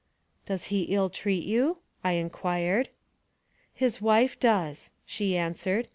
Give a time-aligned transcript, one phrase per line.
[0.47, 2.89] "Does he ill treat you?" I inquired."
[3.75, 5.89] His wife does," she answered.